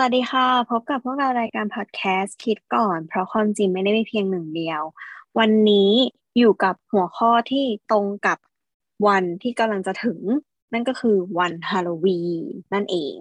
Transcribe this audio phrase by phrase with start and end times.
[0.00, 4.82] สวัสดีค่ะ พบกับพวกเรารายการพอดแคสต์คิดก่อน เพราะความจริงไม่ได้มีเพียงหนึ่งเดียว
[5.38, 5.90] วันนี้
[6.38, 8.38] อยู่กับหัวข้อที่ตรงกับ
[9.06, 10.20] วันที่กำลังจะถึง
[10.72, 13.14] นั่นก็คือวันฮาโลวีนนั่นเอง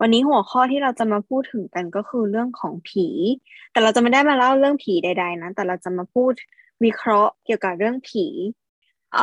[0.00, 3.06] วันนี้หัวข้อที่เราจะมาพูดถึงกันก็คือเรื่องของผี
[3.72, 6.32] แต่เราจะไม่ได้มาเล่าเรื่องผีใด ๆ นะ แต่เราจะมาพูด
[6.84, 8.26] วิเคราะห์เกี่ยวกับเรื่องผี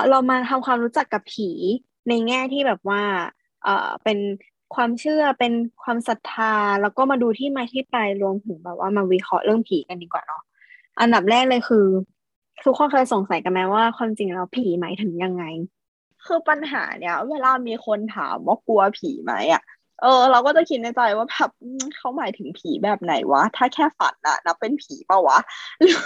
[0.09, 1.49] เรามาทำความรู้จักกับผี
[2.07, 3.03] ในแง่ที่แบบว่า
[3.63, 4.17] เออเป็น
[4.75, 10.41] ความเชื่อเป็นความศรัทธา แล้วก็มาดูที่มาที่ไปรวมถึงแบบว่ามาวิเคราะห์เรื่องผีกันดีกว่าเนาะ
[10.99, 11.85] อันดับแรกเลยคือ
[12.65, 15.43] ทุกคนเคยสงสัยกันไหมว่าความจริงแล้วผีหมายถึงยังไง
[16.25, 19.63] คือปัญหาเนี้ยเวลามีคนถามว่ากลัวผีไหมอะ
[20.01, 21.49] เออ เราก็จะคิดในใจว่าแบบ
[21.97, 25.39] เขาหมายถึงผีแบบไหนวะ ถ้าแค่ฝันอะนับเป็นผีเปล่าวะ
[25.81, 25.97] หรือ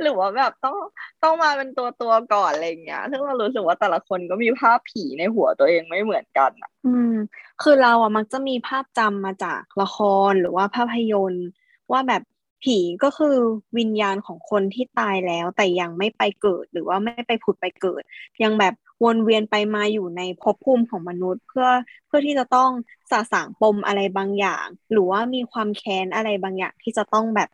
[0.00, 0.76] หรือว่าแบบต้อง
[1.22, 7.14] ต้องมาเป็นตัวตัวก่อนอะไรเงี้ยซึ่งเรารู้สึกว่าแต่ละคนก็มีภาพผีในหัวตัวเองไม่เหมือนกันอะอืม
[7.62, 9.96] คือเราอะมักจะมีภาพจำมาจากละค
[10.30, 11.46] รหรือว่าภาพยนตร์
[11.92, 12.22] ว่าแบบ
[12.64, 13.36] ผีก็คือ
[13.78, 18.02] วิญญาณของคนที่ตายแล้ว แต่ยังไม่ไปเกิดหรือว่าไม่ไปผุดไปเกิด
[18.42, 21.68] ยังแบบวนเวียนไปมาอยู่ในภพภูมิของมนุษย์ เพื่อ
[22.06, 22.70] เพื่อที่จะต้อง
[23.10, 27.48] สะสางปมอะไรบางอย่าง หรือว่ามีความแค้นอะไรบางอย่างที่จะต้องแบบ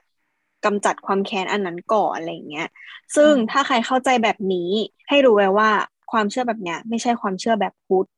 [0.65, 2.69] กำจัดความแค้นอันนั้นก่อนอะไรอย่างเงี้ย
[3.17, 4.71] ซึ่งถ้าใครเข้าใจแบบนี้
[5.09, 5.71] ให้รู้ไว้ว่า
[6.13, 8.09] ความเชื่อแบบเนี้ยไม่ใช่ความเชื่อแบบพุทธ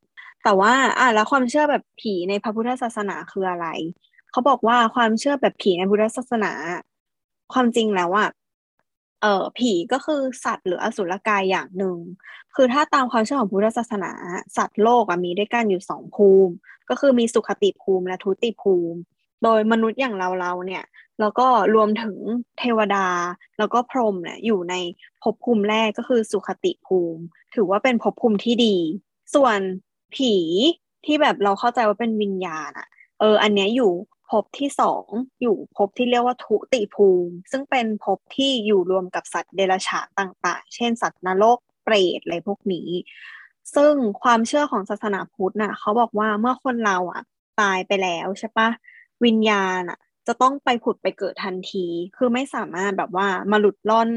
[0.43, 3.67] แต่ว่าอะแล้วความเชื่อแบบผีในพระพุทธศาสนาคืออะไร
[4.31, 6.53] เขาบอกว่าความเชื่อแบบผีในพุทธศาสนา
[7.53, 8.29] ความจริงแล้วอะ
[9.21, 11.97] เออผีก็คือสัตว์หรืออสุรกายอย่างหนึ่ง
[12.55, 14.11] คือถ้าตามความเชื่อของพุทธศาสนา
[14.57, 16.53] สัตว์โลกอะมีด้วยกันอยู่สองภูมิ
[16.89, 18.99] ก็คือมีสุขติภูมิและทุติภูมิ
[19.43, 20.83] โดยมนุษย์อย่างเราเราเนี่ย
[21.19, 22.17] แล้วก็รวมถึง
[22.59, 23.07] เทวดา
[23.57, 24.75] แล้วก็พรหมเนี่ยอยู่ใน
[25.21, 27.21] ภพภูมิแรกก็คือสุขติภูมิ
[27.55, 28.75] ถือว่าเป็นภพภูมิที่ดี
[29.35, 29.59] ส่วน
[30.15, 30.33] ผี
[31.05, 32.87] ที่แบบเราเข้าใจว่าเป็นวิญญาณอะ
[33.19, 33.91] เอออันเนี้ยอยู่
[34.31, 35.05] ภพที่สอง
[35.41, 42.89] อยู่ภพที่เรียกว่าทุติภูมิ ซึ่งเป็นภพที่อยู่รวมกับสัตว์เดรัจฉานต่างๆ เช่น สัตว์นรกเปรตอะไรพวกนี้
[43.75, 43.93] ซึ่ง
[44.23, 47.21] ความเชื่อของศาสนาพุทธน่ะ เขาบอกว่าเมื่อคนเราอะ
[47.61, 48.69] ตายไปแล้วใช่ปะ
[49.25, 51.85] วิญญาณอะ จะต้องไปผุดไปเกิดทันที
[52.17, 54.09] คือไม่สามารถแบบว่ามาหลุดล่อน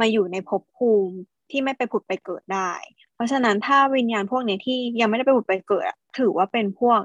[0.00, 1.16] มาอยู่ในภพภูมิ
[1.50, 2.72] ที่ไม่ไปผุดไปเกิดได้
[3.14, 5.84] เพราะฉะนั้นถ้าวิญญาณพวกนี้ที่ยังไม่ได้ไปผุดไปเกิด
[6.18, 7.00] ถือว่าเป็นพวก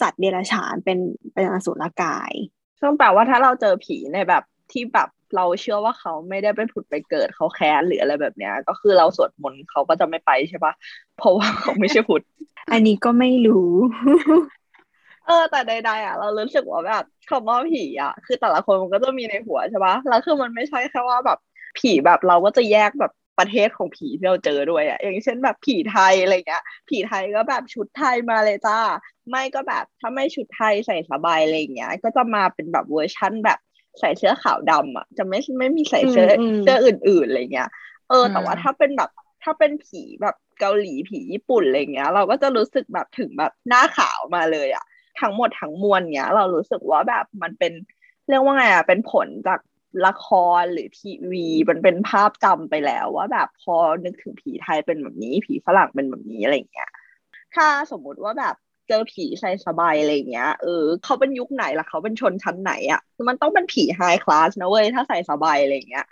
[0.00, 0.98] สัตว์เดรัจฉานเป็น
[1.34, 2.32] เป็นอสุรกาย
[2.80, 4.42] ซึ่งแปลว่าถ้าเราเจอผีในแบบ
[4.72, 10.72] ที่แบบเราเชื่อว่าเขาไม่ได้ไปผุดไปเกิดเขาแค้นหรืออะไรแบบเนี้ย ก็คือเราสวดมนต์เขาก็จะไม่ไปใช่ปะ
[11.16, 12.24] เพราะว่าเขาไม่ใช่พุทธ
[12.72, 13.72] อันนี้ก็ไม่รู้
[15.26, 21.38] เออ แต่ใดๆอะ เรารู้สึกว่าแบบคำว่าผีอะ คือแต่ละคนมันก็จะมีในหัวใช่ปะแล้วคือมันไม่ใช่แค่ว่าแบบ
[21.78, 28.78] ผีแบบเราก็จะแยกแบบ ประเทศของผีที่เราเจอด้วยอะอย่างเช่นแบบผีไทยอะไรเงี้ย ผีไทยก็แบบชุดไทยมาเลยจ้า
[29.30, 33.58] ไม่ก็แบบถ้าไม่ชุดไทยใส่สบายอะไรเงี้ย ก็จะมาเป็นแบบเวอร์ชั่นแบบ
[34.00, 37.68] ใส่เสื้อขาวดำอะ จะไม่ไม่มีใส่เสื้ออืมอืมเสื้ออื่นๆอะไรเงี้ย
[38.08, 39.10] เออ แต่ว่าอืมถ้าเป็นแบบ
[39.42, 44.84] ถ้าเป็นผีแบบเกาหลีผีญี่ปุ่นอะไรเงี้ย เราก็จะรู้สึกแบบถึงแบบหน้าขาวมาเลยอะ
[45.20, 47.72] ทั้งหมดทั้งมวลเนี้ย เรารู้สึกว่าแบบมันเป็น
[48.28, 49.60] เรียกว่าไงอะเป็นผลจาก
[50.06, 50.26] ละค
[50.60, 56.90] รหรือทีวี มันเป็นภาพจำไปแล้วว่าแบบพอนึกถึงผีไทยเป็นแบบนี้ ผีฝรั่งเป็นแบบนี้อะไรเงี้ย
[57.54, 58.54] ถ้าสมมุติว่าแบบ
[58.88, 66.06] เจอผีใส่สบายอะไรเงี้ยเออเขาเป็นยุคไหนล่ะเขาเป็นชนชั้นไหนอะมันต้องเป็นผีไฮคลาสนะเว้ยถ้าใส่สบายอะไรเงี้ย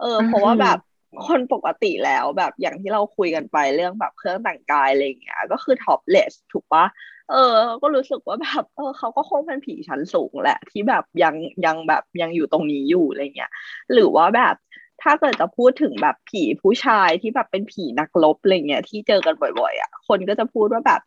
[0.00, 0.78] เออเพราะว่าแบบ
[1.26, 6.84] คนปกติแล้วแบบอย่างที่เราคุยกันไปเรื่องแบบเครื่องแต่งกายอะไรเงี้ยก็คือท็อปเลสถูกปะ
[7.30, 7.36] เออ
[7.82, 11.34] ก็รู้สึกว่าแบบเออเขาก็คงเป็นผีชั้นสูงแหละ ที่แบบยัง
[11.64, 13.50] ยังแบบยังอยู่ตรงนี้อยู่อะไรเงี้ย
[13.92, 14.54] หรือว่าแบบ
[15.02, 21.00] ถ้าเกิดจะพูดถึงแบบผีผู้ชายที่แบบเป็นผีนักรบอะไรเงี้ยที่เจอกันบ่อยๆอะคนก็จะพูดว่าแบบ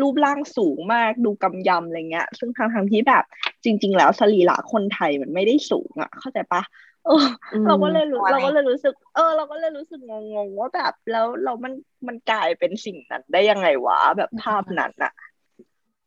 [0.00, 3.24] รูปร่างสูงมากดูกำยำอะไรเงี้ย ซึ่งทางทางที่แบบ
[3.64, 6.62] จริง ๆ แล้วสรีระคนไทยมันไม่ได้สูงอะ เข้าใจปะ
[7.04, 7.12] เออ
[7.52, 10.12] อืมเราก็เลยรู้อะไรเราก็เลยรู้สึก เออ เราก็เลยรู้สึกง
[10.46, 11.72] งๆว่าแบบแล้วเรามัน
[12.08, 15.12] มันกลายเป็นสิ่งนั้นได้ยังไงวะแบบภาพนั้นอะ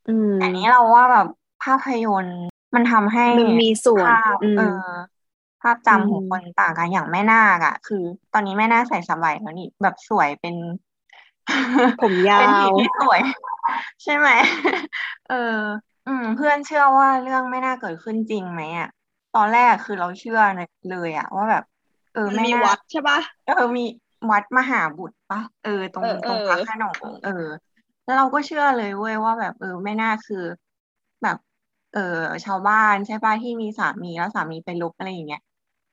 [0.07, 1.28] อืมอันนี้เราว่าแบบ
[1.63, 2.40] ภาพยนตร์
[2.75, 4.63] มันทำให้มันมีส่วนภาพอืมเออ
[5.62, 10.56] ภาพอืจำของมคนต่างกันอย่างแม่นาคอะคือ ตอนนี้แม่นาคใส่สบายแล้วนี่แบบสวยเป็น
[12.00, 13.19] ผมยาเป็นผีวที่สวย
[14.04, 14.30] ใช่ไหม
[15.27, 15.36] เออ
[16.06, 18.88] อืม เพื่อนเชื่อว่าเรื่องไม่น่าเกิดขึ้นจริงไหมอะ
[19.38, 20.39] ตอนแรกคือเราเชื่อ
[20.92, 21.63] เลยอะว่าแบบ
[22.13, 23.86] เออมันไม่มีน่าวัดใช่ปะเออมี
[24.31, 27.48] วัดมหาบุตรปะเออตรงเออตรงเออพระโขนงเออ
[28.04, 30.44] แล้วเราก็เชื่อเลยเว้ยว่าแบบ เออไม่น่าคือ
[31.24, 31.38] แบบ
[31.94, 32.00] เออ
[32.45, 35.42] ชาวบ้านใช่ปะที่มีสามีแล้วสามีไปลบอะไรอย่างเงี้ย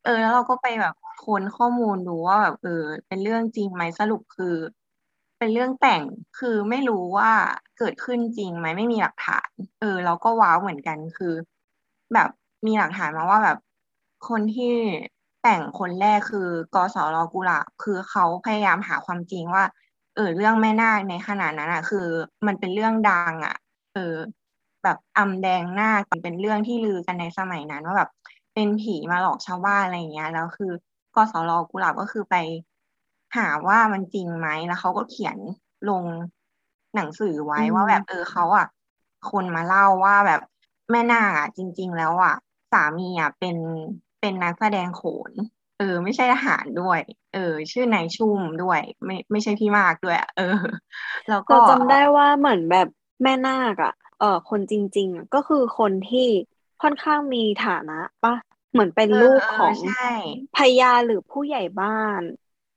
[0.03, 2.71] เออแล้วเราก็ไปแบบค้นข้อมูลดูว่าแบบเออ
[3.09, 4.55] เป็นเรื่องจริงไหมสรุปคือ
[5.39, 6.03] เป็นเรื่องแต่ง
[6.35, 7.31] คือไม่รู้ว่า
[7.79, 9.51] เกิดขึ้นจริงไหมไม่มีหลักฐาน
[9.81, 11.35] เออ เราก็ว้าวเหมือนกันคือ
[12.15, 12.29] แบบ
[12.67, 13.59] มีหลักฐานมาว่าแบบ
[14.29, 14.75] คนที่
[15.43, 19.65] แต่งคนแรกคือกสรกุหลาบคือเขาพยายามหาความจริงว่า
[20.15, 22.07] เออเรื่องแม่นาคในขณะนั้นอะ คือ
[22.47, 23.57] มันเป็นเรื่องดังอะ
[23.95, 24.15] เออ
[24.85, 28.11] แบบอำแดงหน้ามันเป็นเรื่องที่ลือกันในสมัยนั้นว่าแบบ
[28.55, 30.73] เป็นผีมาหลอกชาวบ้านอะไรอย่างเงี้ยแล้วคือ
[31.15, 32.37] กสรกุหลาบก็คือไป
[33.37, 35.39] หาว่ามันจริงไหมแล้วเขาก็เขียน
[35.89, 36.05] ลง
[36.95, 38.67] หนังสือไว้ว่าแบบเออเขาอะ
[39.31, 40.41] คนมาเล่าว่าแบบ
[40.91, 43.57] แม่นาคอะจริง ๆ แล้วอะามีอะเป็น
[44.21, 44.99] เป็นนักแสดงโข
[45.31, 45.33] น
[45.77, 47.01] เออ ไม่ใช่ทหารด้วย
[47.31, 47.39] เออ
[47.73, 50.43] ชื่อนายชุ่มด้วย ไม่ไม่ใช่พี่มากด้วย เออ
[51.29, 52.87] แล้วก็จำได้ว่าเหมือนแบบ
[53.23, 56.29] แม่นาคอะ เออคนจริงๆอะก็คือคนที่
[56.83, 58.35] ค่อนข้างมีฐานะปะ
[58.73, 59.77] เหมือนเป็นลูกของ
[60.55, 62.23] พญาหรือผู้ใหญ่บ้าน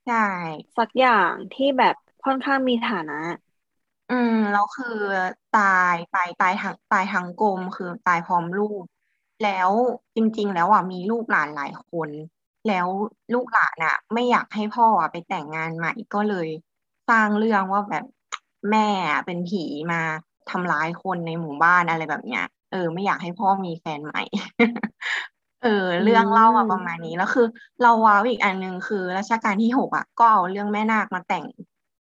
[0.04, 0.14] ใช่
[0.76, 1.94] สักอย่างที่แบบ
[2.24, 3.20] ค่อนข้างมีฐานะ
[4.08, 4.86] อืมแล้วคือ
[5.50, 5.60] ตา
[5.92, 8.84] ยตายตายทั้งตายทั้งกลมคือตายพร้อมลูก
[9.42, 9.70] แล้ว
[10.16, 12.10] จริง ๆ แล้วอะมีลูกหลานหลายคน
[12.66, 12.88] แล้ว
[13.34, 16.48] ลูกหลานอะ ไม่อยากให้พ่ออะไปแต่งงานใหม่ก็เลย
[17.08, 18.04] สร้างเรื่องว่าแบบ
[18.70, 18.80] แม่
[19.26, 19.58] เป็นผี
[19.92, 19.96] มา
[20.48, 24.20] ทำร้ายคนในหมู่บ้านอะไรแบบเนี้ยเออ ไม่อยากให้พ่อมีแฟนใหม่
[25.60, 25.68] เออ
[26.02, 27.46] เรื่องเล่ามาประมาณนี้แล้วคือ
[27.80, 31.44] เราว้าวอีกอันหนึ่งคือรัชกาลที่หกอะก็เอาเรื่องแม่นาคมาแต่ง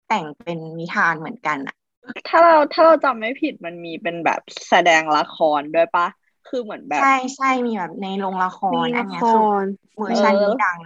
[0.07, 1.75] แต่งเป็นนิทานเหมือนกันอะ
[2.28, 6.07] ถ้าเราถ้าเราจำไม่ผิดมันมีเป็นแบบแสดงละครด้วยปะ
[6.50, 9.46] คือเหมือนแบบ ใช่ใช่มีแบบในโรงละครอันนี้คือ
[9.98, 10.80] เวอร์ชันนี้ดัง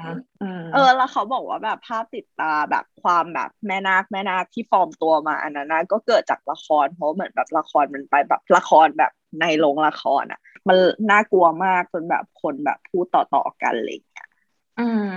[0.73, 9.11] เออ แล้วเขาบอกว่าแบบภาพติดตาแบบความแบบแม่นาคแม่นาคที่ฟอร์มตัวมาอันนั้นก็เกิดจากละครเพราะเหมือนแบบละครมันไปแบบละครแบบ
[9.41, 10.77] ในโรงละครอะ มัน
[11.11, 14.27] น่ากลัวมากจนแบบคนแบบพูดต่อๆกันอะไรอย่างเงี้ย
[14.79, 15.07] อืม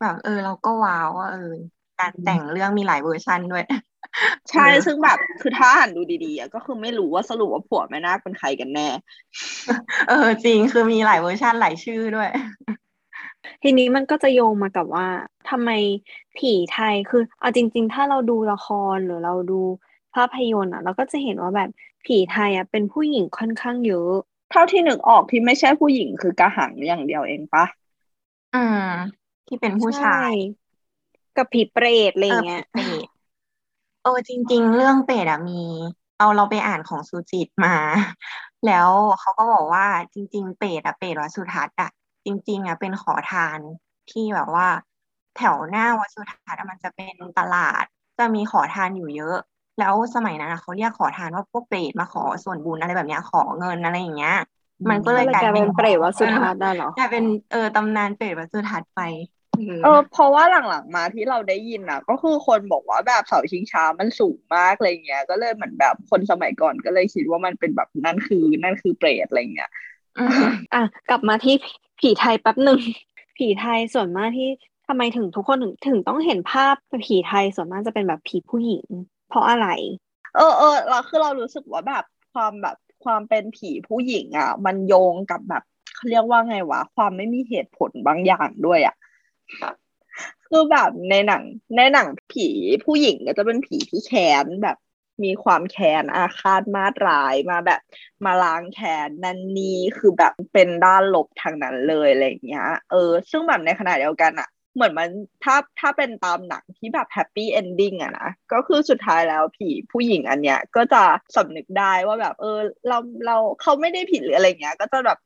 [0.00, 1.52] แบบเออเราก็ว้าวว่าเออ
[1.98, 3.64] การแต่งเรื่องมีหลายเวอร์ชันด้วย
[4.50, 8.88] ใช่ซึ่งแบบคือถ้าอ่านดูดีๆก็คือไม่รู้ว่าสรุปว่าผัวแม่นาคเป็นใครกันแน่
[10.08, 12.30] เออ จริงคือมีหลายเวอร์ชันหลายชื่อด้วย
[13.62, 15.06] ทีนี้มันก็จะโยงมากับว่า
[15.50, 15.70] ทำไม
[16.38, 19.60] ผีไทยคือเอาจริง ๆ ถ้าเราดูละครหรือเราดู
[20.14, 21.70] ภาพยนตร์อะ เราก็จะเห็นว่าแบบ
[22.06, 24.12] ผีไทยอะเป็นผู้หญิงค่อนข้างเยอะ
[24.50, 27.64] เท่าที่นึกออกที่ไม่ใช่ผู้หญิงคือกระหังอย่างเดียวเองปะ
[28.54, 28.88] อืม
[29.46, 30.32] ที่เป็นผู้ชาย
[31.36, 32.64] กับผีเปรตอะไรเงี้ย
[34.02, 35.52] เปรตเออจริง ๆ เรื่องเปรตอะมี
[36.16, 37.70] เอาเราไปอ่านของสุจิตมา
[38.64, 38.90] แล้ว
[39.20, 39.84] เขาก็บอกว่า
[40.14, 41.88] จริง ๆ เปรตอะเปรตวัดสุทัศน์อะ
[42.26, 43.60] จริง ๆอะเป็นขอทาน
[44.08, 44.66] ที่แบบว่า
[45.34, 47.84] แถวหน้าวัดสุทัศน์มันจะเป็นตลาด
[48.18, 49.36] จะมีขอทานอยู่เยอะ
[49.78, 54.32] แล้วสมัยนั้นเขาเรียกขอทานว่าพวกเปรตมาขอส่วนบุญอะไรแบบเนี้ยขอเงินอะไรอย่างเงี้ย
[54.90, 59.00] มันก็เลยกลายเป็นเปรตวัดสุทัศน์ได้หรอกลายเป็นเออตำนานเปรตวัดสุทัศน์ไป
[59.84, 69.70] เออเพราะว่าหลังๆมาที่เราได้ยินอะ ก็คือคนบอกว่าแบบเสาชิงช้ามันสูงมากอะไรเงี้ย ก็เลยเหมือนแบบคนสมัยก่อนก็เลยคิดว่ามันเป็นแบบนั่นคือนั่นคือเปรตอะไรเงี้ย
[70.74, 71.54] อะกลับมาที่
[72.00, 72.80] ผีไทยแป๊บหนึ่ง
[73.38, 74.48] ผีไทยส่วนมากที่
[74.86, 76.74] ทำไมถึงทุกคนถึงถึงต้องเห็นภาพ
[77.06, 78.86] ผีไทยส่วนมากจะเป็นแบบผีผู้หญิง
[79.28, 79.66] เพราะอะไร
[80.36, 85.62] เออเออเราคือเรารู้สึกว่าแบบความแบบความเป็นผีผู้หญิงอะ มันโยงกับแบบ
[85.94, 88.94] เขาเรียกว่าไงวะความไม่มีเหตุผลบางอย่างด้วยอะ
[90.48, 91.42] คือแบบในหนัง
[91.76, 92.48] ในหนังผี
[92.84, 94.76] ผู้หญิงก็จะเป็นผีที่แค้นแบบ
[95.24, 97.80] มีความแค้นอาฆาตมาตร้ายมาแบบ
[98.24, 105.10] มาล้างแค้นนั่นนี่คือแบบเป็นด้านลบทางนั้นเลยอะไรเงี้ย เออ ซึ่งแบบในขณะเดียวกันอะเหมือนมัน
[105.44, 111.02] ถ้าถ้าเป็นตามหนังที่แบบ happy ending อะนะก็คือสุดท้ายแล้วผีผู้หญิงอันเนี้ยก็จะ
[111.36, 115.18] สำนึกได้ว่าแบบ เออ เราเราเขาไม่ได้ผิดหรืออะไรเงี้ย ก็จะแบบ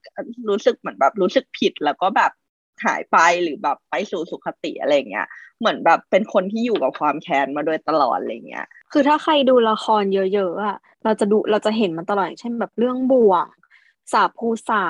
[0.48, 2.32] รู้สึกเหมือนแบบรู้สึกผิดแล้วก็แบบ
[2.84, 5.26] หายไปหรือแบบไปสู่สุขติอะไรเงี้ย
[5.58, 13.46] เหมือนแบบเป็นคนที่อยู่กับความแค้นมาโดยตลอดอะไรเงี้ย คือถ้าใครดูละครเยอะๆอะเราจะดูเราจะเห็นมันตลอดเช่นแบบเรื่องบ่วง
[14.12, 14.86] สาภูษา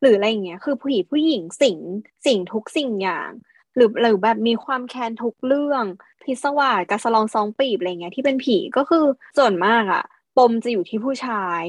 [0.00, 1.78] หรืออะไรเงี้ยคือผู้หญิงผู้หญิงสิง
[2.26, 3.30] สิงทุกสิ่งอย่าง
[3.74, 5.84] หรือหรือแบบมีความแค้นทุกเรื่อง
[6.24, 9.04] พิศวาสกระสลองซองปีบอะไรเงี้ยที่เป็นผีก็คือ
[9.38, 10.04] ส่วนมากอะ
[10.36, 11.62] ปมจะอยู่ที่ผู้ชาย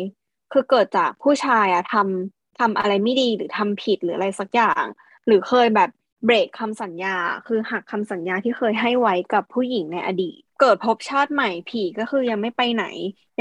[0.52, 4.84] คือเกิดจากผู้ชายอะทำทำอะไรไม่ดีหรือทำผิดหรืออะไรสักอย่าง
[5.30, 5.90] หรือเคยแบบ
[6.26, 7.16] เบรกคำสัญญา
[7.48, 12.86] คือหักคำสัญญาที่เคยให้ไว้กับผู้หญิงในอดีต เกิดพบชาติใหม่ผีก็คือยังไม่ไปไหน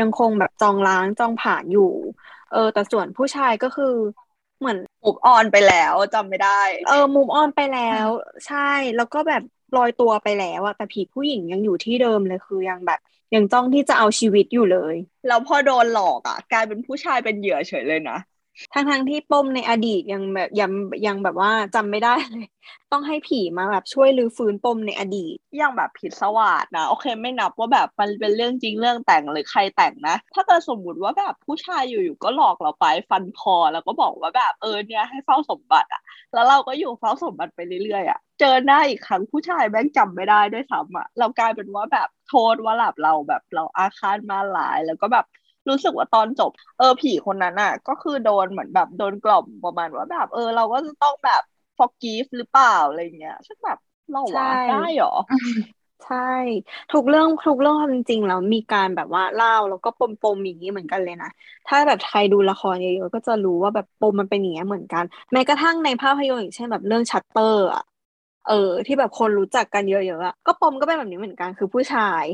[0.01, 1.93] ยังคงแบบจองล้างจองผ่านอยู่
[2.53, 3.95] เออ แต่ส่วนผู้ชายก็คือ
[4.59, 8.07] เหมือนมูฟออนไปแล้วจำไม่ได้ เออมูฟออนไปแล้ว
[8.47, 9.43] ใช่ แล้วก็แบบ
[9.77, 13.01] ลอยตัวไปแล้วอะแต่ผีผู้หญิงยังอยู่ที่เดิมเลยคือยังแบบ
[13.35, 14.95] ยังจ้องที่จะเอาชีวิตอยู่เลย
[15.29, 18.19] แล้วพอโดนหลอกอะกลายเป็นผู้ชายเป็นเหยื่อเฉยเลยนะ
[18.75, 20.71] ทั้งทั้งที่ปมในอดีตยังแบบยัง
[21.07, 22.47] ยังแบบว่าจำไม่ได้เลย
[22.93, 36.03] ต้องให้ผีมาแบบช่วยรื้อฟื้นปมในอดีตอย่างแบบผิดสวัสดนะโอเคไม่นับว่าแบบมันเป็นเรื่องจริงเรื่องแต่งหรือใครแต่งนะ ถ้าเกิดสมมติว่าแบบผู้ชายอยู่ๆก็หลอกเราไปฟันคอแล้วก็บอกว่าแบบเออเนี่ยให้เฝ้าสมบัติอะ
[36.35, 45.25] แล้วเราก็อยู่เฝ้าสมบัติไปเรื่อยๆอะเจอหน้าอีกครั้งผู้ชายแม่งจำไม่ได้ด้วยซ้ำอะเรากลายเป็นว่าแบบโทษว่าหลับเราแบบเราอาฆาตมาหลาย แล้วก็แบบ
[45.71, 51.43] รู้สึกว่าตอนจบ เออผีคนนั้นอะ ก็คือโดนเหมือนแบบโดนกล่อมประมาณว่าแบบ เออ เราก็จะต้องแบบ
[51.79, 53.79] forgive หรือเปล่าอะไรเงี้ยซึ่งแบบ
[54.11, 55.09] เราว่าได้หรอ
[56.05, 56.17] ใช่
[56.93, 61.29] ทุกเรื่องทุกเรื่องความจริงแล้วมีการแบบว่าเล่าแล้วก็ปมปมอย่างนี้เหมือนกันเลยนะ
[61.67, 67.83] ถ้าแบบใครดูละครเยอะๆก็จะรู้ว่าแบบปมมันเป็นอย่างนี้เหมือนกัน แม้กระทั่งในภาพยนตร์อย่างเช่นแบบเรื่องชัตเตอร์อะ
[68.45, 68.55] เออ
[68.87, 72.25] ที่แบบคนรู้จักกันเยอะๆอะก็ปมก็เป็นแบบนี้เหมือนกันคือผู้ชาย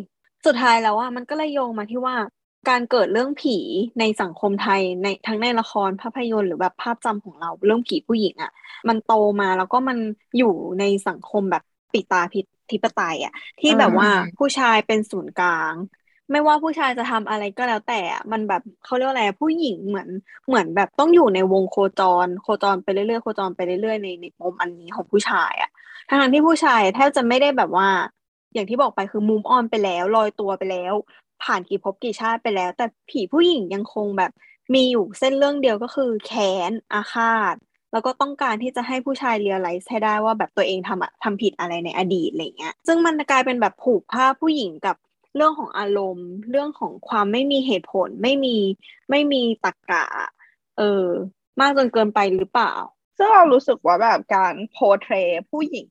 [0.47, 2.17] สุดท้ายแล้วว่ามันก็เลยโยงมาที่ว่า
[2.71, 3.57] การเกิดเรื่องผี
[4.01, 8.53] ในสังคมไทยในทั้งในละครภาพยนตร์หรือแบบภาพจำของเราเรื่องผีผู้หญิงอะ่ะ
[8.89, 9.99] มันโตมาแล้วก็มัน
[10.39, 12.41] อยู่ในสังคมแบบปิตาพิ
[12.73, 15.75] ธิปไตยอะ่ะ ที่แบบว่าผู้ชายเป็นศูนย์กลาง
[16.31, 18.01] ไม่ว่าผู้ชายจะทำอะไรก็แล้วแต่
[18.33, 20.09] มันแบบเขาเรียกว่าอะไรผู้หญิงเหมือน
[20.47, 25.71] เหมือนแบบต้องอยู่ในวงโคจร โคจรไปเรื่อยๆโคจรไปเรื่อยๆในในมุมอันนี้ของผู้ชายอะ่ะ
[26.09, 27.89] ทั้งที่ผู้ชายแทบจะไม่ได้แบบว่า
[28.55, 30.95] อย่างที่บอกไปคือมุมออนไปแล้วลอยตัวไปแล้ว
[31.43, 34.33] ผ่านกี่ภพกี่ชาติไปแล้ว แต่ผีผู้หญิงยังคงแบบ
[34.75, 37.55] มีอยู่เส้นเรื่องเดียวก็คือแค้นอาฆาต
[37.93, 44.97] แล้วก็ต้องการที่จะให้ผู้ชายเรียลไลซ์ให้ได้ว่าแบบตัวเองทำทำผิดอะไรในอดีตอะไรเงี้ย ซึ่งมันกลายเป็นแบบผูกผ้าผู้หญิงกับ
[45.37, 48.57] เรื่องของอารมณ์ เรื่องของความไม่มีเหตุผลไม่มี
[49.11, 50.05] ไม่มีตรรกะ
[50.79, 51.07] เออ
[51.61, 52.75] มากจนเกินไปหรือเปล่า
[53.17, 55.15] ซึ่งเรารู้สึกว่าแบบการโพเทร
[55.51, 55.89] ผู้หญิง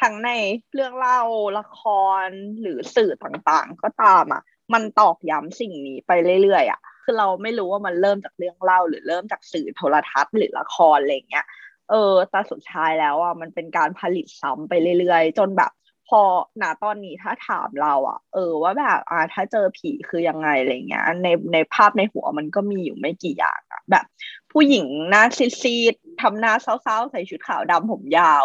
[0.00, 0.30] ทั้งใน
[0.74, 1.20] เรื่องเล่า
[1.58, 1.80] ละค
[2.24, 2.26] ร
[2.60, 4.42] หรือสื่อต่างๆ ก็ตามอะ
[4.72, 11.46] มันตอกย้ำสิ่งนี้ไปเรื่อยๆอะคือเราไม่รู้ว่ามันเริ่มจากเรื่องเล่าหรือเริ่มจากสื่อโทรทัศน์หรือละครอะไรเงี้ย
[11.90, 15.70] เออแต่สุดท้ายแล้วอะมันเป็นการผลิตซ้ำไปเรื่อยๆ จนแบบ
[16.08, 16.20] พอ
[16.58, 24.04] หนาตอนนี้ถ้าถามเราอะเออว่าแบบอ่าถ้าเจอผีคือยังไงอะไรเงี้ยในในภาพในหัวมันก็มีอยู่ไม่กี่อย่างอะแบบ
[24.52, 25.22] ผู้หญิงหน้า
[25.62, 28.44] ซีดๆทำหน้าเศร้าๆใส่ชุดขาวดำผมยาว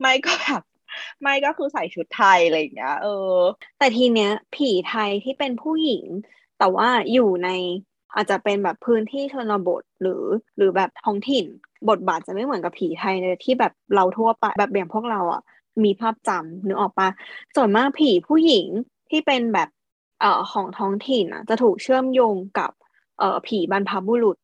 [0.00, 0.62] ไม่ก็แบบ
[1.22, 3.36] ไม่ก็คือใส่ชุดไทยอะไรอย่างเงี้ยเออ
[3.78, 6.04] แต่ทีเนี้ย ผีไทยที่เป็นผู้หญิง
[6.58, 7.48] แต่ว่าอยู่ใน
[8.14, 10.24] อาจจะเป็นแบบพื้นที่ชนบทหรือ
[10.56, 11.46] หรือแบบท้องถิ่น
[11.88, 15.42] บทบาทจะไม่เหมือนกับผีไทยเลยที่แบบเราทั่วไปแบบอย่างพวกเราอะ
[15.84, 17.08] มีภาพจำนึกออกปะ
[17.56, 18.66] ส่วนมากผีผู้หญิง
[19.10, 19.68] ที่เป็นแบบ
[20.20, 22.70] เอ่อของท้องถิ่นอะ จะถูกเชื่อมโยงกับ
[23.18, 24.36] เอ่อผีบรรพบุรุษ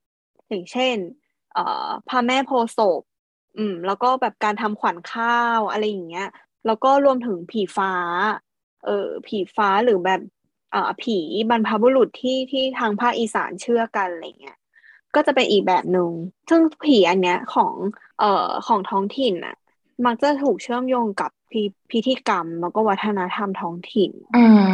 [0.48, 0.96] อย่างเช่น
[1.54, 3.02] เอ่อพระแม่โพศพ
[3.58, 6.28] อืม แล้วก็แบบการทำขวัญข้าวอะไรอย่างเงี้ย
[6.66, 7.92] แล้วก็รวมถึงผีฟ้า
[8.84, 10.20] เออผีฟ้าหรือแบบ
[10.74, 11.18] อ่าผี
[11.50, 14.58] บรรพบุรุษที่ที่ทางภาคอีสานเชื่อกันอะไรเงี้ย
[15.14, 16.10] ก็จะเป็นอีกแบบหนึ่ง
[16.48, 17.72] ซึ่งผีอันเนี้ยของ
[18.20, 19.56] เอ่อของท้องถิ่นอะ
[20.06, 24.70] มักจะถูกเชื่อมโยงกับพิพิธีกรรม แล้วก็วัฒนธรรมท้องถิ่น อืม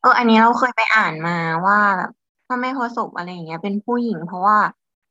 [0.00, 2.10] เอออันนี้เราเคยไปอ่านมาว่าแบบ
[2.46, 4.58] ถ้าไม่พอศพอะไรอย่างเงี้ย เป็นผู้หญิง เพราะว่า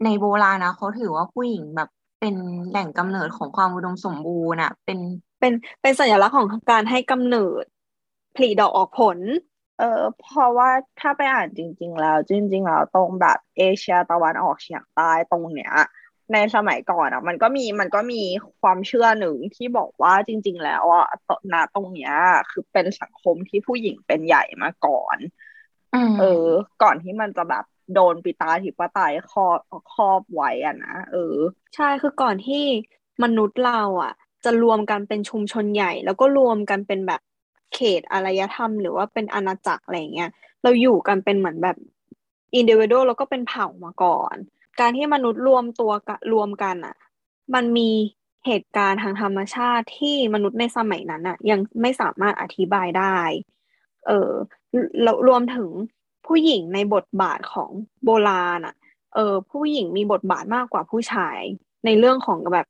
[0.04, 1.90] ในโบราณนะเขาถือว่าผู้หญิงแบบ
[2.20, 2.36] เป็น
[2.70, 5.00] แหล่งกำเนิดของความอุดมสมบูรณ์อะเป็น
[5.44, 7.66] เป็นเป็นสัญลักษณ์ของการให้กำเนิด
[8.36, 9.18] ผลิดอกออกผล
[9.80, 10.70] เออเพราะว่า
[11.00, 15.74] ถ้าไปอ่านจริง ๆ แล้ว จริง ๆ แล้วตรงแบบเอเชียตะวันออกเฉียงใต้ตรงเนี้ย
[16.34, 18.22] ในสมัยก่อนอะ มันก็มีมันก็มี
[18.62, 21.08] ความเชื่อหนึ่งที่บอกว่าจริง ๆ แล้วอะ
[21.54, 22.14] ณตรงเนี้ย
[22.52, 25.18] คือเป็นสังคมที่ผู้หญิงเป็นใหญ่มาก่อน
[26.20, 26.48] เออ
[26.84, 29.60] ก่อนที่มันจะแบบโดนปิตาธิปไตยครอบ
[29.94, 31.38] ครอบไว้อะนะเออ
[31.76, 32.64] ใช่คือก่อนที่
[33.24, 34.14] มนุษย์เราอะ
[34.46, 37.22] จะรวมกันเป็นชุมชนใหญ่ แล้วก็รวมกันเป็นแบบ
[37.74, 40.30] เขตอารยธรรม หรือว่าเป็นอาณาจักรอะไรเงี้ย
[40.64, 41.78] เราอยู่กันเป็นเหมือนแบบ
[42.56, 44.36] อินดิวิโดแล้วก็เป็นเผ่ามาก่อน
[44.80, 45.92] การที่มนุษย์รวมตัว
[46.34, 46.96] รวมกันอะ
[47.54, 47.90] มันมี
[48.46, 53.18] เหตุการณ์ทางธรรมชาติที่มนุษย์ในสมัยนั้นอะ ยังไม่สามารถอธิบายได้
[54.08, 54.32] เออ
[55.28, 55.70] รวมถึง
[56.28, 57.70] ผู้หญิงในบทบาทของ
[58.06, 58.76] โบราณอะ
[59.16, 61.40] เออผู้หญิงมีบทบาทมากกว่าผู้ชาย
[61.86, 62.68] ในเรื่องของแบบ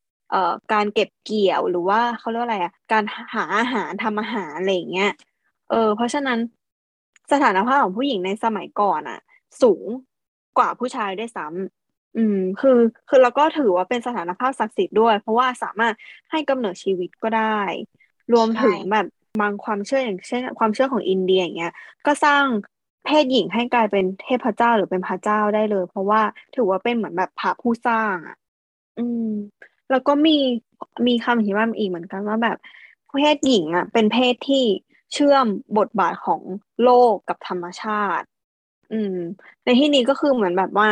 [0.73, 3.03] การเก็บเกี่ยวหรือว่าเขาเรียกอะไรอะการ
[3.35, 5.11] หาอาหารทำอาหารอะไรเงี้ย
[5.69, 6.39] เออเพราะฉะนั้น
[7.31, 9.19] สถานภาพของผู้หญิงในสมัยก่อนอะ
[9.61, 9.85] สูง
[10.57, 15.93] กว่าผู้ชายได้ซ้ำอืม คือ คือเราก็ถือว่าเป็นสถานภาพศักดิ์สิทธิ์ด้วย เพราะว่าสามารถ
[16.31, 17.59] ให้กำเนิดชีวิตก็ได้
[18.33, 19.05] รวมถึงแบบ
[19.41, 21.73] บางความเชื่ออย่างเช่น ความเชื่อของอินเดียอย่างเงี้ย
[22.05, 22.43] ก็สร้าง
[23.05, 26.21] เพศหญิงให้กลายเป็นเทพเจ้าหรือเป็นพระเจ้าได้เลย เพราะว่า
[26.55, 28.37] ถือว่าเป็นเหมือนแบบพระผู้สร้างอะ
[28.97, 29.29] อืม
[29.91, 30.37] แล้วก็มี
[31.07, 32.57] มีคำอธิบายอีกเหมือนกันว่าแบบ
[33.19, 34.63] เพศหญิงอะเป็นเพศที่
[35.13, 35.45] เชื่อม
[35.77, 36.41] บทบาทของ
[36.83, 38.25] โลกกับธรรมชาติ
[38.93, 39.17] อืม
[39.63, 40.89] ในที่นี้ก็คือเหมือนแบบว่า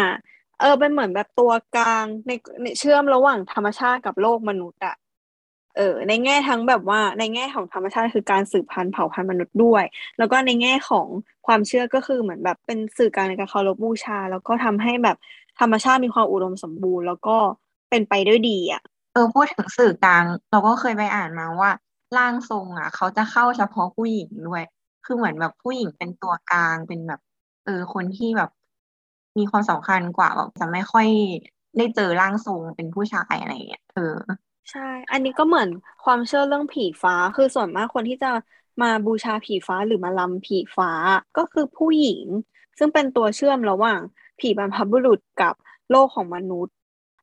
[0.60, 2.32] เออเป็นเหมือนแบบตัวกลางใน
[2.62, 4.96] ในเชื่อมระหว่างธรรมชาติกับโลกมนุษย์อะ
[5.78, 9.84] เออในแง่ทั้งแบบว่าในแง่ของธรรมชาติคือการสืบพันธุ์เผ่าพันธุ์มนุษย์ด้วย
[10.18, 11.08] แล้วก็ในแง่ของ
[11.48, 15.18] ความเชื่อก็คือเหมือนแบบเป็นสื่อกลางในการเคารพบูชา แล้วก็ทำให้แบบ
[15.60, 17.38] ธรรมชาติมีความอุดมสมบูรณ์ แล้วก็
[17.92, 18.82] เป็นไปด้วยดีอะ
[19.14, 21.72] เออพูดถึงสื่อกลาง เราก็เคยไปอ่านมาว่า
[22.18, 24.64] ร่างทรงอะ เขาจะเข้าเฉพาะผู้หญิงด้วย
[25.06, 27.20] คือเหมือนแบบผู้หญิงเป็นตัวกลางเป็นแบบ
[27.64, 28.50] เออคนที่แบบ
[29.38, 31.08] มีความสำคัญกว่าแบบจะไม่ค่อย
[31.78, 34.02] ได้เจอร่างทรงเป็นผู้ชายอะไรอย่างเงี้ยเออ
[34.72, 34.80] ใช่
[35.12, 35.70] อันนี้ก็เหมือน
[36.04, 38.28] ความเชื่อเรื่องผีฟ้า คือส่วนมากคนที่จะ
[38.82, 40.92] มาบูชาผีฟ้าหรือมาลำผีฟ้า
[41.38, 42.26] ก็คือผู้หญิง
[42.78, 44.02] ซึ่งเป็นตัวเชื่อมระหว่าง
[44.40, 45.54] ผีบรรพบุรุษกับ
[45.90, 46.74] โลกของมนุษย์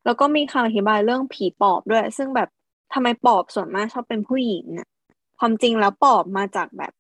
[0.05, 2.49] แล้วก็มีคำอธิบายเรื่องผีปอบด้วย ซึ่งแบบ
[2.93, 4.89] ทำไมปอบส่วนมากชอบเป็นผู้หญิงอะ
[5.39, 6.93] ความจริงแล้วปอบมาจากแบบ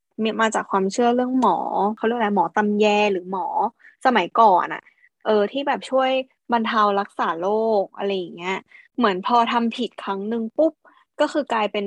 [0.43, 1.59] มาจากความเชื่อเรื่องหมอ
[1.97, 3.47] เขาเรียกอะไรหมอตำแยหรือหมอ
[4.07, 4.83] สมัยก่อนอะ
[5.27, 6.11] เออที่แบบช่วย
[6.53, 7.49] บรรเทารักษาโร
[7.83, 8.59] คอะไรอย่างเงี้ย
[8.97, 10.73] เหมือนพอทำผิดครั้งหนึ่งปุ๊บ
[11.21, 11.87] ก็คือกลายเป็น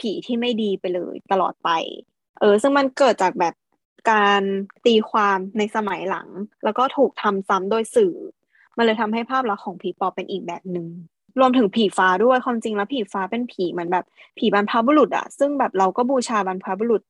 [0.00, 1.70] ผีที่ไม่ดีไปเลยตลอดไป
[2.40, 3.54] เออ ซึ่งมันเกิดจากแบบ
[4.10, 4.42] การ
[4.86, 6.28] ตีความในสมัยหลัง
[6.64, 8.14] แล้วก็ถูกทำซ้ำโดยสื่อ
[8.76, 10.86] มันเลยทำให้ภาพลักษณ์ของผีปอบเป็นอีกแบบหนึ่ง
[11.40, 14.04] รวมถึงผีฟ้าด้วยความจริงแล้วผีฟ้าเป็นผีเหมือนแบบ
[14.38, 17.02] ผีบรรพบุรุษอะซึ่งแบบเราก็บูชาบรรพบุรุษ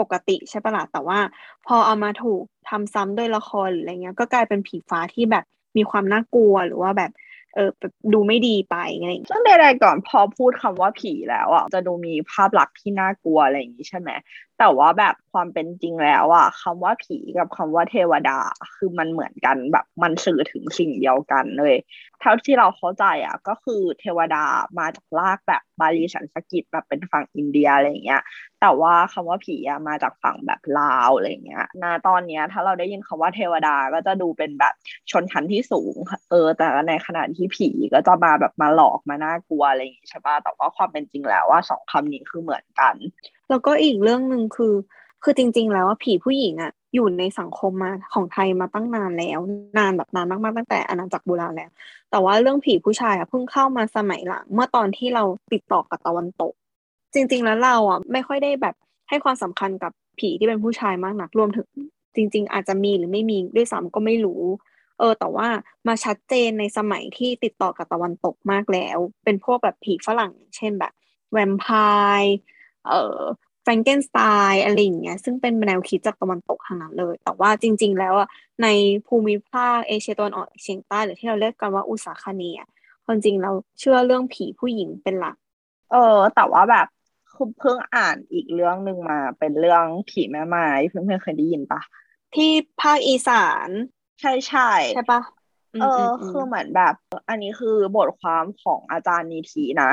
[0.00, 1.18] ปกติใช่ปะล่ะแต่ว่า
[1.66, 5.44] พอเอามาถูกทำซ้ำด้วยละครหรืออะไรเงี้ยก็กลายเป็นผีฟ้าที่แบบ
[5.76, 7.10] มีความน่ากลัวหรือว่าแบบ
[7.54, 7.70] เออ
[8.12, 14.10] ดูไม่ดีไปอะไรอย่างเงี้ยซึ่งใดๆก่อนพอพูดคำว่าผีแล้วอะจะดูมีภาพลักษณ์ที่น่ากลัวอะไรอย่างนี้ใช่ไหม
[14.58, 18.38] แต่ว่าแบบความเป็นจริงแล้วอะคำว่าผีกับคำว่าเทวดา
[18.74, 21.74] คือมันเหมือนกันแบบมันสื่อถึงสิ่งเดียวกันเลย
[22.20, 24.44] เท่าที่เราเข้าใจอะก็คือเทวดา
[24.78, 28.22] มาจากรากแบบ บาลีสันสกิตแบบเป็นฝั่งอินเดียอะไรเงี้ย
[28.60, 34.74] แต่ว่าคำว่าผีอะมาจากฝั่งแบบลาวอะไรเงี้ยนาตอนเนี้ยถ้าเราได้ยินคำว่าเทวดาก็จะดูเป็นแบบ
[35.10, 35.94] ชนชั้นที่สูง
[36.30, 42.94] เออ แต่ในขณะที่ผีก็จะมาแบบมาหลอกมาน่ากลัวอะไรอย่างงี้ใช่ป่ะแต่ว่าความเป็นจริงแล้วว่าสองคำนี้คือเหมือนกัน
[43.50, 44.74] แล้วก็อีกเรื่องหนึ่งคือ
[45.22, 49.38] คือจริง ๆ แล้วว่าผีผู้หญิงอะ อยู่ในสังคมมาของไทยมาตั้งนานแล้ว
[49.78, 51.70] นานแบบนานมากๆตั้งแต่อาณาจักรโบราณแล้ว
[52.10, 56.52] แต่ว่าเรื่องผีผู้ชายอะเพิ่งเข้ามาสมัยหลัง เมื่อตอนที่เราติดต่อกับตะวันตก
[57.14, 58.74] จริง ๆ แล้วเราอะไม่ค่อยได้แบบ
[59.08, 61.68] ให้ความสำคัญกับผีที่เป็นผู้ชายมากนักรวมถึง
[62.14, 64.42] จริง ๆ อาจจะมีหรือไม่มีด้วยซ้ำก็ไม่รู้
[64.98, 65.48] เออ แต่ว่า
[65.88, 70.92] มาชัดเจนในสมัยที่ติดต่อกับตะวันตกมากแล้ว เป็นพวกแบบผีฝรั่ง เช่นแบบ
[71.32, 71.66] แวมไพ
[72.18, 72.34] ร์
[72.88, 73.20] เอ่อ
[73.62, 74.18] แฟรงเกนสไต
[74.52, 78.28] น์อะไรอย่างเงี้ยซึ่งเป็นแนวคิดจากตะวันตกทางนั้นเลย แต่ว่าจริง ๆ แล้วอะ
[78.62, 78.66] ใน
[79.06, 82.60] ภูมิภาคเอเชียตะวันออกเฉียงใต้หรือที่เราเรียกกันว่าอุษาคเนีย
[83.04, 85.36] ความจริงเราเชื่อเรื่องผีผู้หญิงเป็นหลัก
[85.92, 86.86] เออ แต่ว่าแบบ
[87.32, 91.80] คือเพิ่งอ่านอีกเรื่องหนึ่งมา เป็นเรื่องผีแม่ไม้เพื่อนๆเคยได้ยินปะ
[92.34, 93.68] ที่ภาคอีสาน
[94.20, 95.20] ใช่ใช่ใช่ปะ
[95.80, 96.94] เออคือเหมือนแบบ
[97.28, 99.92] อันนี้คือบทความของอาจารย์นิธินะ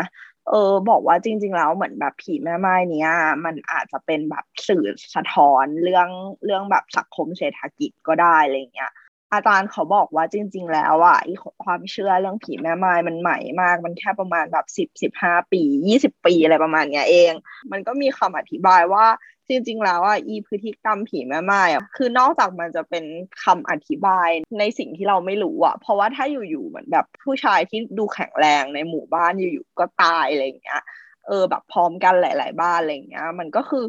[0.50, 3.12] เออ บอกว่าจริง ๆ แล้วเหมือนแบบผีแม่ไม้เนี้ย
[3.46, 4.86] มันอาจจะเป็นแบบสื่อ
[5.16, 6.10] สะท้อนเรื่อง
[6.46, 8.92] เรื่องแบบสังคมเศรษฐกิจก็ได้อะไรเงี้ย
[9.34, 11.20] อาจารย์เขาบอกว่าจริง ๆ แล้วอะ
[11.63, 17.32] ความเชื่อเรื่องผีแม่ไม้มันใหม่มาก มันแค่ประมาณแบบสิบสิบห้าปียี่สิบปีอะไรประมาณเนี้ยเอง
[17.72, 19.06] มันก็มีคำอธิบายว่า
[19.49, 23.03] จริงๆ แล้วอะอีพฤติกรรมผีแม่ไม้อะคือนอกจากมันจะเป็น
[23.43, 24.29] คำอธิบาย
[24.60, 30.81] ในสิ่งที่เราไม่รู้อะเพราะว่าถ้าอยู่ๆเหมือนแบบผู้ชายที่ดูแข็งแรงในหมู่บ้านอยู่ๆก็ตายอะไรอย่างเงี้ย
[31.27, 33.86] เออแบบพร้อมกันหลาย ๆ บ้านอะไรอย่างเงี้ย มันก็คือ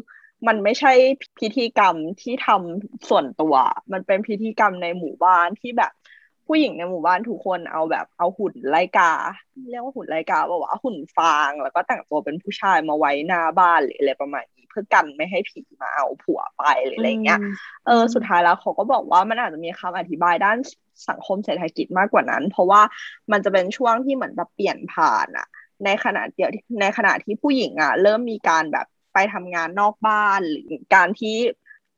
[0.47, 0.93] มันไม่ใช่
[1.39, 3.55] พิธีกรรมที่ทำส่วนตัว
[3.93, 5.91] มันเป็นพิธีกรรมในหมู่บ้านที่แบบ
[6.47, 9.11] ผู้หญิงในหมู่บ้านทุกคนเอาแบบเอาหุ่นไลกา
[9.69, 17.39] เรียกว่าหุ่นไลกาบอกว่าหุ่นฟางแล้วก็แต่งตัวเป็นผู้ชายมาไว้หน้าบ้านหรืออะไรประมาณนี้ พื่อกันไม่ให้ผีมาเอาผัวไปหรืออะไรเงี้ย
[17.85, 20.57] เออสุดท้ายแล้วเขาก็บอกว่ามันอาจจะมีคำอธิบายด้าน
[21.09, 22.81] สังคมเศรษฐกิจมากกว่านั้น เพราะว่า
[23.31, 25.47] มันจะเป็นช่วงที่เหมือนแบบเปลี่ยนผ่านอะ
[25.85, 26.49] ในขณะเดียว
[26.81, 31.35] ในขณะที่ผู้หญิงอะเริ่มมีการแบบไปทำงานนอกบ้านหรือการที่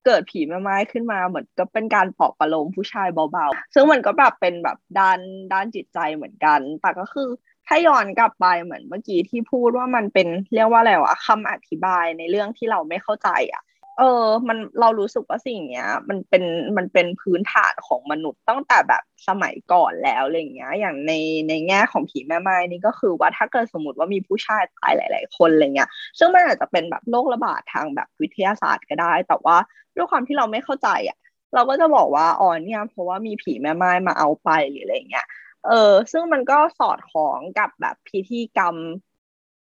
[0.06, 5.20] เกิดผีแม่ไม้ขึ้นมาเหมือนก็เป็นการปลอบประโลมผู้ชายเบาๆ ซึ่งมันก็แบบเป็นแบบด้าน
[5.54, 7.28] ด้านจิตใจเหมือนกัน แต่ก็คือ
[7.74, 13.64] ถ้าย้อนกลับไปเหมือนเมื่อกี้ที่พูดว่ามันเป็นเรียกว่าอะไรวะคำอธิบายในเรื่องที่เราไม่เข้าใจอะ
[13.98, 16.44] เออ มันเรารู้สึกว่าสิ่งเนี้ย มันเป็น
[16.78, 21.14] มันเป็นพื้นฐานของมนุษย์ตั้งแต่แบบสมัยก่อนแล้วอะไรเงี้ย อย่างใน
[21.50, 29.58] ในแง่ของผีแม่ไม้นี่ก็คือว่าถ้าเกิดสมมติว่ามีผู้ชายตายหลาย ๆ คนอะไรเงี้ย ซึ่งมันอาจจะเป็นแบบโรคระบาดทางแบบวิทยาศาสตร์ก็ได้ แต่ว่า
[29.96, 31.18] ด้วยความที่เราไม่เข้าใจอะ
[31.54, 35.28] เราก็จะบอกว่าอ๋อเนี่ยเพราะว่ามีผีแม่ไม้มาเอาไปหรืออะไรเงี้ย
[35.68, 38.76] เออซึ่งมันก็สอดคล้องกับแบบพิธีกรรม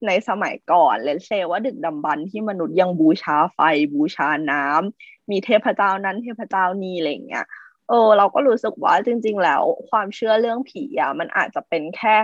[0.08, 3.60] ในสมัยก่อนเลนเซว่าดึกดำบรรที่มนุษย์ยังบูชาไฟ
[3.94, 7.46] บูชาน้ำมีเทพเจ้านั้นเทพเจ้านี้อะไรเงี้ย
[7.90, 12.16] เออเราก็รู้สึกว่าจริง ๆ แล้วความเชื่อเรื่องผีอะมันอาจจะเป็นแค่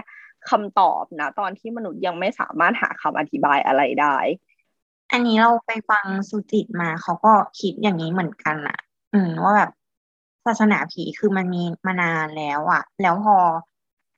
[0.50, 4.18] คำตอบนะตอนที่มนุษย์ยังไม่สามารถหาคำอธิบายอะไรได้
[5.12, 8.78] อันนี้เราไปฟังสุจิตมาเขาก็คิดอย่างนี้เหมือนกันอะ
[9.14, 9.72] อืมว่าแบบ
[10.48, 13.38] ศาสนาผีคือมันมีมานานแล้วอะแล้วพอ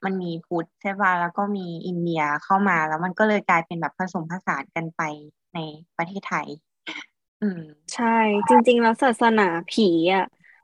[0.06, 5.02] มันมีพุทธใช่ป่ะแล้วก็มีอินเดียเข้ามาแล้วมันก็เลยกลายเป็นแบบผสมผสานกันไป
[5.54, 5.58] ใน
[5.98, 6.48] ประเทศไทย
[7.42, 7.62] อืม
[7.94, 8.06] ใช่
[8.50, 10.24] จริง ๆ แล้วศาสนาผีอะ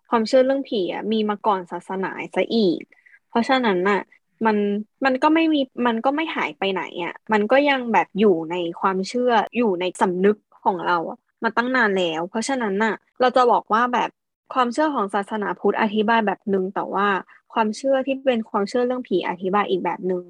[0.09, 2.81] ความเชื่อเรื่องผีอะมีมาก่อนศาสนาซะอีก
[3.27, 3.99] เพราะฉะนั้นน่ะ
[4.45, 4.57] มัน
[5.05, 14.09] มันก็ไม่มีมันก็ไม่หายไปไหนอะ มันก็ยังแบบอยู่ในความเชื่ออยู่ในสำนึกของเราอะมาตั้งนานแล้ว เพราะฉะนั้นน่ะ เราจะบอกว่าแบบ
[14.53, 17.07] ความเชื่อของศาสนาพุทธอธิบายแบบหนึ่งแต่ว่า
[17.53, 20.23] ความเชื่อที่เป็นความเชื่อเรื่องผีอธิบายอีกแบบหนึ่ง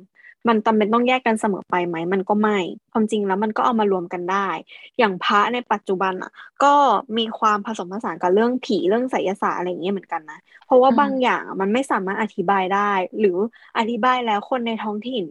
[0.47, 2.57] มันจำเป็นต้องแยกกันเสมอไปไหมมันก็ไม่
[2.91, 4.47] ความจริงแล้วมันก็เอามารวมกันได้
[4.99, 6.31] อย่างพระในปัจจุบันอะ
[6.63, 6.73] ก็
[7.17, 13.37] มีความผสมผสานกับเรื่องผีเรื่องไสยศาสตร์อะไรอย่างเงี้ยเหมือนกันนะ เพราะว่าบางอย่างมันไม่สามารถอธิบายได้ หรือ
[13.77, 15.25] อธิบายแล้วคนในท้องถิ่น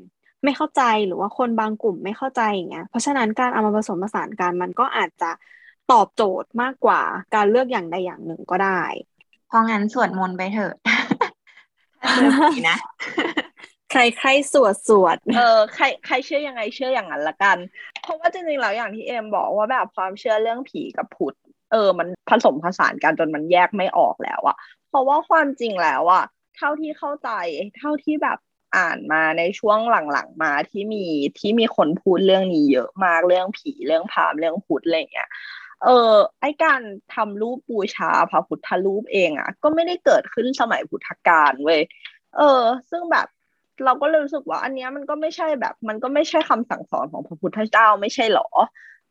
[0.44, 5.30] ไม่เข้าใจหรือว่าคนบางกลุ่มไม่เข้าใจอย่างเงี้ย เพราะฉะนั้นการเอามาผสมผสานกันมันก็อาจจะ
[5.92, 7.02] ตอบโจทย์มากกว่า
[7.34, 8.82] การเลือกอย่างใดอย่างหนึ่งก็ได้
[9.48, 10.74] เพราะงั้นสวดมนต์ไปเถอะ
[12.00, 12.78] ถ้าเจอผีนะ
[13.92, 17.56] ใครใครสวดสวด เออใครใครเชื่อยังไงเชื่ออย่างนั้นละกัน
[18.02, 21.36] เพราะว่าจริงๆแล้วอย่างที่เอมบอกว่าแบบความเชื่อเรื่องผีกับพุทธ
[21.72, 24.56] เออ มันผสมผสานกันจนมันแยกไม่ออกแล้วอะ
[24.88, 26.24] เพราะว่าความจริงแล้วอะ
[26.56, 27.30] เท่าที่เข้าใจ
[27.78, 28.38] เท่าที่แบบ
[28.76, 29.78] อ่านมาในช่วง
[30.12, 31.04] หลังๆมาที่มี
[31.38, 35.30] ที่มีคนพูดเรื่องนี้เยอะมากเรื่องผีเรื่องพราหมณ์เรื่องพุทธอะไรเงี้ย
[35.84, 36.80] เออไอการ
[37.14, 41.80] ทำรูปบูชาพระพุทธรูปเองอะก็ไม่ได้เกิดขึ้นสมัยพุทธกาลเว้ย
[42.36, 42.42] เออ
[42.90, 43.26] ซึ่งแบบ
[43.84, 48.48] เราก็เลยรู้สึกว่า อันเนี้ยมันก็ไม่ใช่แบบ มันก็ไม่ใช่คำสั่งสอนของพระพุทธเจ้าไม่ใช่หรอ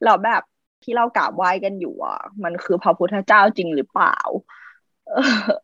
[0.03, 0.41] เราแบบ
[0.83, 4.17] ที่เรากราบไหว้กันอยู่อะ มันคือพระพุทธเจ้าจริงหรือเปล่า
[5.05, 5.15] เออ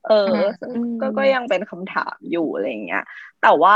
[0.04, 0.14] เออ
[0.60, 3.02] ซึ่งอืมก็ก็ยังเป็นคำถามอยู่อะไรเงี้ย
[3.40, 3.72] แต่ว่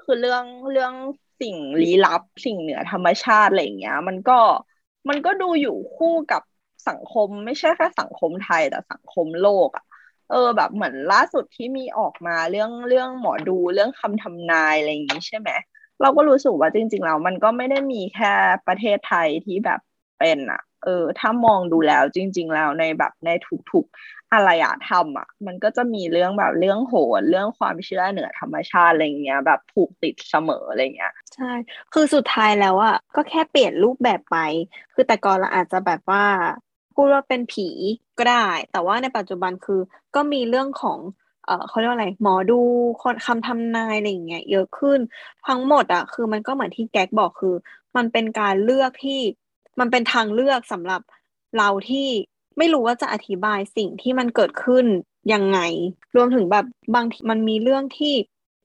[0.00, 0.94] คือเรื่องเรื่อง
[1.40, 4.32] สิ่งลี้ลับ สิ่งเหนือธรรมชาติอะไรเงี้ย มันก็
[5.08, 6.42] มันก็ดูอยู่คู่กับ
[6.88, 9.84] สังคมไม่ใช่แค่สังคมไทยแต่สังคมโลกอะ
[10.30, 15.50] เออแบบเหมือนล่าสุดที่มีออกมาเรื่องเรื่องหมอดูเรื่องคำทำนายอะไรอย่างนี้ใช่ไหม
[16.00, 18.32] เราก็รู้สึกว่าจริงๆแล้วมันก็ไม่ได้มีแค่
[18.66, 19.80] ประเทศไทยที่แบบ
[20.18, 23.30] เป็นอะเออ ถ้ามองดูแล้วจริง ๆ แล้วในแบบใน
[23.72, 31.52] ทุกๆอารยธรรมอะมันก็จะมีเรื่องแบบเรื่องโหนเรื่องความเชื่อเหนือธรรมชาติอะไรเงี้ย แบบผูกติดเสมออะไรเงี้ยใช่
[31.92, 34.38] คือสุดท้ายแล้วอะก็แค่เปลี่ยนรูปแบบไป
[34.94, 36.24] คือแต่ก่อนเราอาจจะแบบว่า
[37.00, 37.68] พูดว่าเป็นผี
[38.18, 39.80] ก็ได้ แต่ว่าในปัจจุบันคือ
[40.14, 40.98] ก็มีเรื่องของ
[41.44, 42.60] เอ่อเขาเรียกว่าอะไร หมอดู
[43.02, 44.98] คนคำทำนายอะไรอย่างเงี้ยเยอะขึ้น
[45.48, 47.54] ทั้งหมดอะคือมันก็เหมือนที่แก๊กบอกคือ
[47.96, 49.20] มันเป็นการเลือกที่
[49.80, 51.00] มันเป็นทางเลือกสำหรับ
[51.58, 52.08] เราที่
[52.58, 54.84] ไม่รู้ว่าจะอธิบายสิ่งที่มันเกิดขึ้น
[55.32, 55.58] ยังไง
[56.16, 58.14] รวมถึงแบบบางทีมันมีเรื่องที่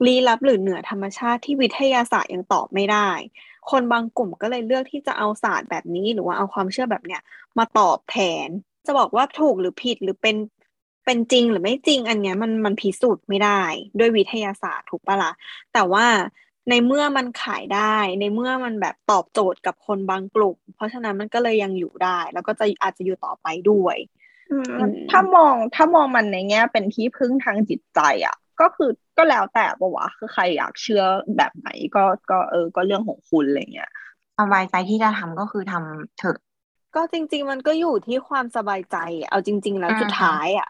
[0.05, 3.09] ลี้ลับหรือเหนือธรรมชาติที่วิทยาศาสตร์ยังตอบไม่ได้
[3.71, 7.21] คนบางกลุ่มก็เลยเลือกที่จะเอาศาสตร์แบบนี้หรือว่าเอาความเชื่อแบบเนี้ย
[7.57, 8.47] มาตอบแทน
[8.85, 10.35] จะบอกว่าถูกหรือผิดหรือเป็น
[11.05, 13.61] เป็นจริงหรือไม่จริงอันเนี้ยมันมันพิสูจน์ไม่ได้
[13.99, 15.31] ด้วยวิทยาศาสตร์ถูกปะละ่ะ
[15.73, 16.05] แต่ว่า
[16.69, 23.97] ในเมื่อมันขายได้ ในเมื่อมันแบบตอบโจทย์กับคนบางกลุ่ม เพราะฉะนั้นมันก็เลยยังอยู่ได้ แล้วก็จะอาจจะอยู่ต่อไปด้วย
[24.51, 31.03] อืมอืมถ้ามองถ้ามองมันในแง่เป็นที่พึ่งทางจิตใจอะ ก็คือก็แล้วแต่ปะวะคือใครอยากเชื่อ
[31.37, 33.89] แบบไหนก็ก็เออก็เรื่องของคุณอะไรเงี้ย
[34.39, 36.37] สบายใจที่จะทำก็คือทำเถอะ
[36.95, 40.67] ก็จริง ๆ มันก็อยู่ที่ความสบายใจอะเอาจริง ๆ แล้วอ่าสุดท้ายอะ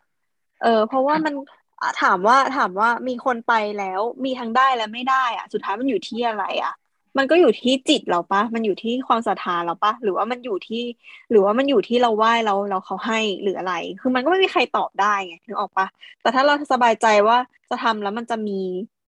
[0.63, 1.33] เออ เพราะว่ามัน
[1.81, 6.73] อะถามว่าถามว่ามีคนไปแล้ว มีทั้งได้และไม่ได้อะ สุดท้ายมันอยู่ที่อะไรอะ
[7.17, 10.83] มันก็อยู่ที่จิตเราปะ มันอยู่ที่ความศรัทธาเราปะ หรือว่ามันอยู่ที่
[11.29, 15.87] หรือว่ามันอยู่ที่เราไหว้เราเราเขาให้หรืออะไร คือมันก็ไม่มีใครตอบได้ไงนึกออกปะ
[16.21, 17.37] แต่ถ้าเราสบายใจว่า
[17.69, 18.59] จะทำแล้วมันจะมี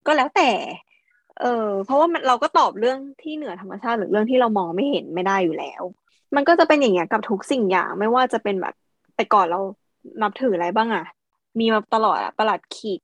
[0.06, 0.50] ก็แล้วแต่
[1.40, 5.82] เออ เพราะว่ามันเราก็ตอบเรื่องที่เหนือธรรมชาติหรือเรื่องที่เรามองไม่เห็นไม่ได้อยู่แล้ว
[6.34, 8.74] มันก็จะเป็นอย่างเงี้ยกับทุกสิ่งอย่างไม่ว่าจะเป็นแบบ
[9.14, 9.58] แต่ก่อนเรา
[10.22, 11.04] นับถืออะไรบ้างอะ
[11.58, 13.00] มีมาตลอดอะประหลัดขีก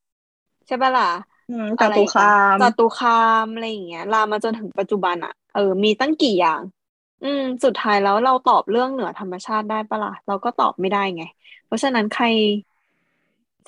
[0.67, 1.38] ใช่ปะล่ะอืมอะ
[1.81, 6.61] จตุคามจตุคามอะไรอย่างเงี้ยลามมาจนถึงปัจจุบันอะเออ มีตั้งกี่อย่าง
[7.25, 11.25] อืม สุดท้ายแล้วเราตอบเรื่องเหนือธรรมชาติได้ปะล่ะเราก็ตอบไม่ได้ไง
[11.67, 12.27] เพราะฉะนั้นใคร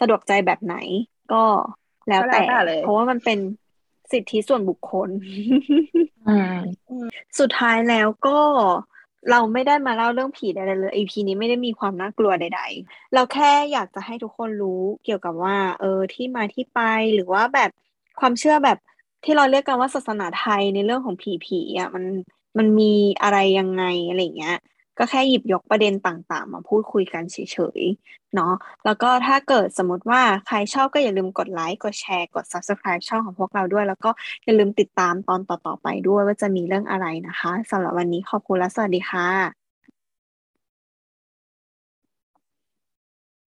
[0.01, 0.77] สะดวกใจแบบไหน
[1.33, 1.43] ก็
[2.09, 3.39] แล้วก็แต่แล้วแต่เลยเพราะว่ามันเป็น
[4.13, 5.09] สิทธิส่วนบุคคล
[6.29, 6.57] อืม
[7.41, 8.39] สุดท้ายแล้วก็
[9.31, 16.81] เราไม่ได้มาเล่าเรื่องผีใดๆเลย EP นี้ไม่ได้มีความน่ากลัวใด ๆ เราแค่อยากจะให้ทุกคนรู้เกี่ยวกับว่า เออที่มาที่ไป
[17.15, 17.71] หรือว่าแบบ
[18.21, 18.79] ความเชื่อแบบ
[19.25, 22.05] ที่เราเรียกกันว่าศาสนาไทยในเรื่องของผีๆอะมัน
[22.59, 24.57] มันมีอะไรยังไงอะไรอย่างเงี้ย
[25.01, 34.11] ก็แค่หยิบยกประเด็นต่างๆ มาพูดคุยกันเฉยๆ เนาะแล้วก็ถ้าเกิดสมมติว่าใครชอบก็อย่าลืมกดไลค์กดแชร์กด subscribe ช่องของพวกเราด้วย แล้วก็
[34.45, 39.60] อย่าลืมติดตามตอนต่อๆไปด้วยว่าจะมีเรื่องอะไรนะคะสำหรับวันนี้ขอบคุณและสวัสดีค่ะ